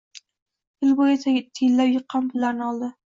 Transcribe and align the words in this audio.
Yil 0.85 0.95
boʻyi 1.01 1.19
tiyinlab 1.25 1.91
yiqqan 1.91 2.31
pullarini 2.33 2.67
oldi. 2.69 2.91